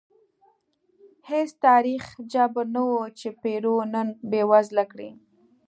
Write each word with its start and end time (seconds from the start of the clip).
هېڅ 1.29 1.49
تاریخي 1.65 2.15
جبر 2.33 2.65
نه 2.75 2.81
و 2.91 2.95
چې 3.19 3.27
پیرو 3.41 3.75
نن 3.93 4.07
بېوزله 4.29 4.83
کړي. 4.91 5.09